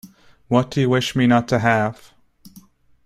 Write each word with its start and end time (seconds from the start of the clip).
What 0.47 0.71
do 0.71 0.81
you 0.81 0.89
wish 0.89 1.15
me 1.15 1.27
not 1.27 1.47
to 1.49 1.59
have? 1.59 2.15